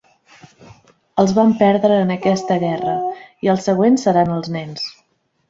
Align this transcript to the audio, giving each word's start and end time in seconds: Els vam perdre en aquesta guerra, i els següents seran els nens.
Els 1.23 1.33
vam 1.39 1.53
perdre 1.59 1.99
en 2.05 2.13
aquesta 2.15 2.57
guerra, 2.65 2.95
i 3.49 3.53
els 3.55 3.69
següents 3.71 4.09
seran 4.09 4.35
els 4.41 4.53
nens. 4.59 4.91